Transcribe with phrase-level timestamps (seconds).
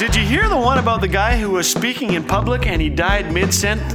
[0.00, 2.88] Did you hear the one about the guy who was speaking in public and he
[2.88, 3.92] died mid sentence?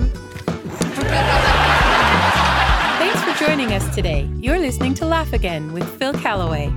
[3.00, 4.30] Thanks for joining us today.
[4.36, 6.72] You're listening to Laugh Again with Phil Callaway.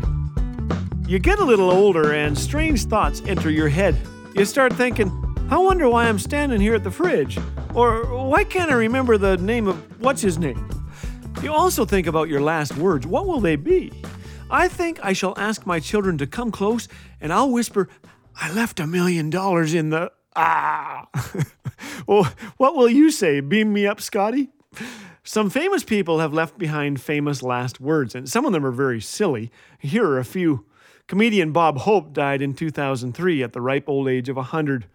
[1.07, 3.99] You get a little older and strange thoughts enter your head.
[4.35, 5.13] You start thinking,
[5.51, 7.39] I wonder why I'm standing here at the fridge.
[7.75, 10.71] Or why can't I remember the name of what's his name?
[11.43, 13.07] You also think about your last words.
[13.07, 13.93] What will they be?
[14.51, 16.89] I think I shall ask my children to come close
[17.21, 17.91] and I'll whisper,
[18.41, 20.13] I left a million dollars in the.
[20.37, 21.09] Ah!
[22.07, 23.41] well, what will you say?
[23.41, 24.51] Beam me up, Scotty?
[25.25, 29.01] Some famous people have left behind famous last words, and some of them are very
[29.01, 29.51] silly.
[29.79, 30.65] Here are a few.
[31.07, 34.87] Comedian Bob Hope died in 2003 at the ripe old age of 100.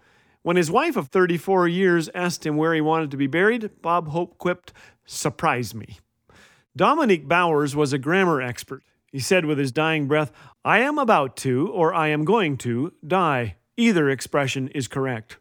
[0.41, 4.09] When his wife of 34 years asked him where he wanted to be buried, Bob
[4.09, 4.73] Hope quipped,
[5.05, 5.98] Surprise me.
[6.75, 8.84] Dominique Bouhours was a grammar expert.
[9.13, 10.31] He said with his dying breath,
[10.66, 13.58] I am about to, or I am going to, die.
[13.77, 15.38] Either expression is correct.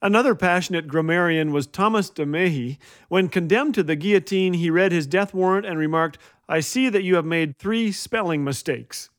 [0.00, 2.78] Another passionate grammarian was Thomas de Mahy.
[3.08, 6.16] When condemned to the guillotine, he read his death warrant and remarked,
[6.48, 9.10] I see that you have made three spelling mistakes.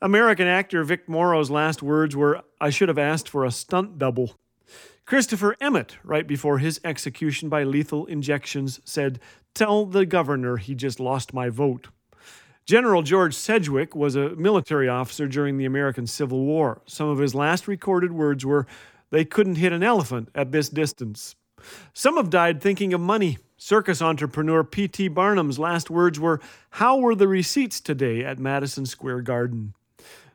[0.00, 4.36] American actor Vic Morrow's last words were, I should have asked for a stunt double.
[5.04, 9.18] Christopher Emmett, right before his execution by lethal injections, said,
[9.52, 11.88] Tell the governor he just lost my vote.
[12.66, 16.82] General George Sedgwick was a military officer during the American Civil War.
[16.84, 18.66] Some of his last recorded words were,
[19.10, 21.36] They couldn't hit an elephant at this distance.
[21.92, 23.38] Some have died thinking of money.
[23.56, 25.06] Circus entrepreneur P.T.
[25.08, 29.74] Barnum's last words were, How were the receipts today at Madison Square Garden?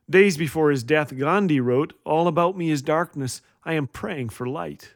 [0.09, 3.41] Days before his death, Gandhi wrote, All about me is darkness.
[3.65, 4.93] I am praying for light.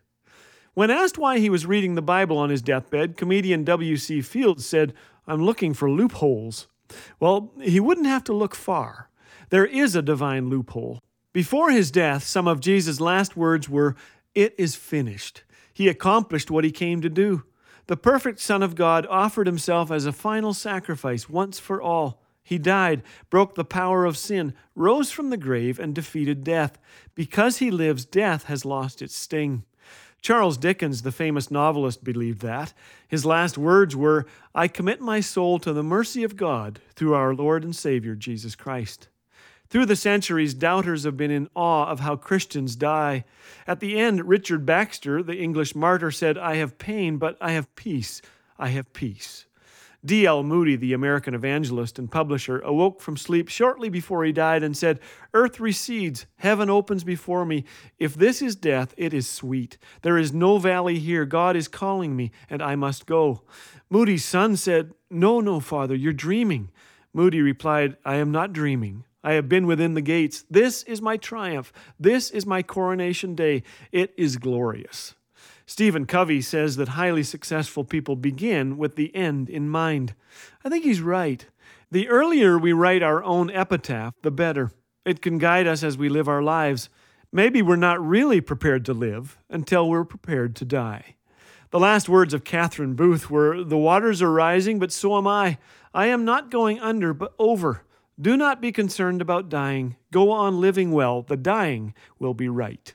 [0.74, 4.22] When asked why he was reading the Bible on his deathbed, comedian W.C.
[4.22, 4.94] Fields said,
[5.28, 6.68] I'm looking for loopholes.
[7.20, 9.10] Well, he wouldn't have to look far.
[9.50, 11.02] There is a divine loophole.
[11.34, 13.96] Before his death, some of Jesus' last words were,
[14.34, 15.44] It is finished.
[15.74, 17.44] He accomplished what he came to do.
[17.88, 22.22] The perfect Son of God offered himself as a final sacrifice once for all.
[22.42, 26.78] He died, broke the power of sin, rose from the grave, and defeated death.
[27.16, 29.64] Because he lives, death has lost its sting.
[30.26, 32.74] Charles Dickens, the famous novelist, believed that.
[33.08, 34.26] His last words were,
[34.56, 38.56] I commit my soul to the mercy of God through our Lord and Savior, Jesus
[38.56, 39.08] Christ.
[39.70, 43.24] Through the centuries, doubters have been in awe of how Christians die.
[43.68, 47.76] At the end, Richard Baxter, the English martyr, said, I have pain, but I have
[47.76, 48.24] peace.
[48.58, 49.46] I have peace.
[50.06, 50.44] D.L.
[50.44, 55.00] Moody, the American evangelist and publisher, awoke from sleep shortly before he died and said,
[55.34, 57.66] Earth recedes, heaven opens before me.
[57.98, 59.80] If this is death, it is sweet.
[60.04, 61.26] There is no valley here.
[61.26, 63.42] God is calling me, and I must go.
[63.90, 66.70] Moody's son said, No, no, father, you're dreaming.
[67.12, 69.06] Moody replied, I am not dreaming.
[69.24, 70.46] I have been within the gates.
[70.52, 71.74] This is my triumph.
[72.00, 73.64] This is my coronation day.
[73.92, 75.15] It is glorious.
[75.68, 80.14] Stephen Covey says that highly successful people begin with the end in mind.
[80.64, 81.46] I think he's right.
[81.92, 84.72] The earlier we write our own epitaph, the better.
[85.06, 86.90] It can guide us as we live our lives.
[87.32, 91.16] Maybe we're not really prepared to live until we're prepared to die.
[91.72, 95.58] The last words of Catherine Booth were The waters are rising, but so am I.
[95.94, 97.84] I am not going under, but over.
[98.20, 99.96] Do not be concerned about dying.
[100.12, 101.24] Go on living well.
[101.24, 102.94] The dying will be right.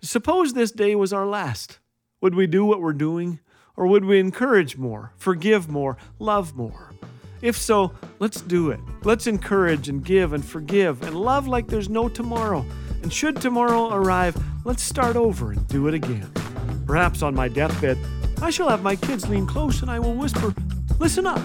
[0.00, 1.78] Suppose this day was our last.
[2.20, 3.40] Would we do what we're doing?
[3.76, 6.94] Or would we encourage more, forgive more, love more?
[7.42, 8.80] If so, let's do it.
[9.04, 12.64] Let's encourage and give and forgive and love like there's no tomorrow.
[13.02, 16.30] And should tomorrow arrive, let's start over and do it again.
[16.86, 17.98] Perhaps on my deathbed,
[18.40, 20.54] I shall have my kids lean close and I will whisper,
[20.98, 21.42] Listen up.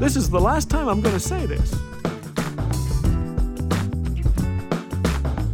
[0.00, 1.72] This is the last time I'm going to say this.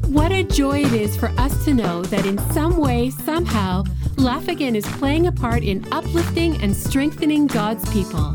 [0.08, 3.84] What a joy it is for us to know that in some way, somehow,
[4.24, 8.34] Laugh Again is playing a part in uplifting and strengthening God's people.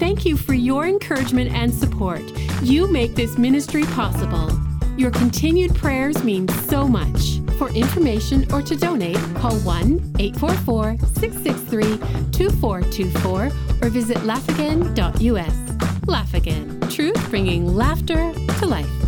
[0.00, 2.22] Thank you for your encouragement and support.
[2.60, 4.50] You make this ministry possible.
[4.96, 7.38] Your continued prayers mean so much.
[7.56, 11.98] For information or to donate, call 1 844 663
[12.32, 13.50] 2424
[13.80, 16.08] or visit laughagain.us.
[16.08, 19.01] Laugh Again, truth bringing laughter to life.